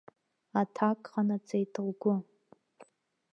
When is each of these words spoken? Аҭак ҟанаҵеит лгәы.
Аҭак 0.59 0.97
ҟанаҵеит 1.11 1.73
лгәы. 1.87 2.15